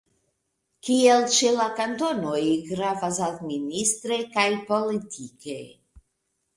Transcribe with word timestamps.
Kiel 0.87 1.25
ĉe 1.35 1.51
la 1.57 1.67
kantonoj, 1.81 2.41
gravas 2.73 3.23
administre 3.29 4.21
kaj 4.35 4.51
politike. 4.75 5.63